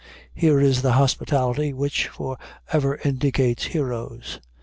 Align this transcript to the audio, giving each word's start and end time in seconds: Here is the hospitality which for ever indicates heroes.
Here 0.33 0.59
is 0.59 0.81
the 0.81 0.93
hospitality 0.93 1.73
which 1.73 2.07
for 2.07 2.39
ever 2.73 2.97
indicates 3.05 3.65
heroes. 3.65 4.39